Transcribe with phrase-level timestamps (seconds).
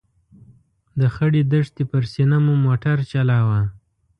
[0.99, 3.61] د خړې دښتې پر سینه مو موټر چلاوه.